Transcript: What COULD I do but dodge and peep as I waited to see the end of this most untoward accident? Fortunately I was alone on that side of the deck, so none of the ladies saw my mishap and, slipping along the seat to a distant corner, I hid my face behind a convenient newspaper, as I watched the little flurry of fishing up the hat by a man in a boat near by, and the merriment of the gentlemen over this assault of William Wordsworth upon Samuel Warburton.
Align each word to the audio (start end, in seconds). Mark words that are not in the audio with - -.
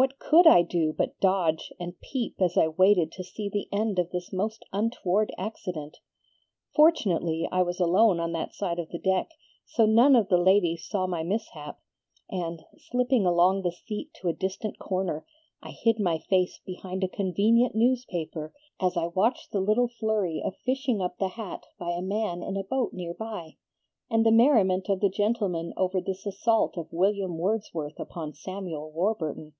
What 0.00 0.20
COULD 0.20 0.46
I 0.46 0.62
do 0.62 0.92
but 0.96 1.18
dodge 1.18 1.72
and 1.80 2.00
peep 2.00 2.40
as 2.40 2.56
I 2.56 2.68
waited 2.68 3.10
to 3.10 3.24
see 3.24 3.48
the 3.52 3.66
end 3.76 3.98
of 3.98 4.10
this 4.10 4.32
most 4.32 4.64
untoward 4.72 5.34
accident? 5.36 5.96
Fortunately 6.72 7.48
I 7.50 7.62
was 7.62 7.80
alone 7.80 8.20
on 8.20 8.30
that 8.30 8.54
side 8.54 8.78
of 8.78 8.90
the 8.90 9.00
deck, 9.00 9.32
so 9.66 9.86
none 9.86 10.14
of 10.14 10.28
the 10.28 10.38
ladies 10.38 10.86
saw 10.88 11.08
my 11.08 11.24
mishap 11.24 11.80
and, 12.30 12.62
slipping 12.76 13.26
along 13.26 13.62
the 13.62 13.72
seat 13.72 14.12
to 14.20 14.28
a 14.28 14.32
distant 14.32 14.78
corner, 14.78 15.26
I 15.60 15.72
hid 15.72 15.98
my 15.98 16.18
face 16.20 16.60
behind 16.64 17.02
a 17.02 17.08
convenient 17.08 17.74
newspaper, 17.74 18.54
as 18.78 18.96
I 18.96 19.06
watched 19.08 19.50
the 19.50 19.58
little 19.60 19.88
flurry 19.88 20.40
of 20.40 20.54
fishing 20.64 21.00
up 21.00 21.18
the 21.18 21.30
hat 21.30 21.66
by 21.76 21.90
a 21.90 22.02
man 22.02 22.40
in 22.44 22.56
a 22.56 22.62
boat 22.62 22.92
near 22.92 23.14
by, 23.14 23.56
and 24.08 24.24
the 24.24 24.30
merriment 24.30 24.88
of 24.88 25.00
the 25.00 25.10
gentlemen 25.10 25.74
over 25.76 26.00
this 26.00 26.24
assault 26.24 26.78
of 26.78 26.86
William 26.92 27.36
Wordsworth 27.36 27.98
upon 27.98 28.32
Samuel 28.34 28.92
Warburton. 28.92 29.54